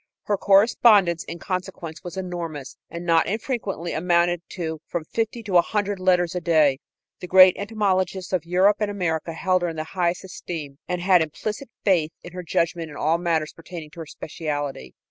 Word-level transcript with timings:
Her 0.23 0.35
correspondence, 0.35 1.23
in 1.25 1.37
consequence, 1.37 2.03
was 2.03 2.17
enormous, 2.17 2.75
and 2.89 3.05
not 3.05 3.27
infrequently 3.27 3.93
amounted 3.93 4.41
to 4.53 4.81
from 4.87 5.03
fifty 5.03 5.43
to 5.43 5.57
a 5.57 5.61
hundred 5.61 5.99
letters 5.99 6.33
a 6.33 6.41
day. 6.41 6.79
The 7.19 7.27
great 7.27 7.55
entomologists 7.55 8.33
of 8.33 8.43
Europe 8.43 8.77
and 8.79 8.89
America 8.89 9.33
held 9.33 9.61
her 9.61 9.69
in 9.69 9.75
the 9.75 9.83
highest 9.93 10.23
esteem, 10.23 10.79
and 10.87 11.01
had 11.01 11.21
implicit 11.21 11.69
faith 11.85 12.13
in 12.23 12.33
her 12.33 12.41
judgment 12.41 12.89
in 12.89 12.95
all 12.97 13.19
matters 13.19 13.53
pertaining 13.53 13.91
to 13.91 13.99
her 13.99 14.07
specialty. 14.07 14.95